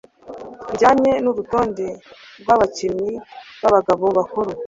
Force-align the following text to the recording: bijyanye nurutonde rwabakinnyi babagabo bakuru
bijyanye 0.69 1.11
nurutonde 1.23 1.87
rwabakinnyi 2.41 3.11
babagabo 3.61 4.05
bakuru 4.17 4.49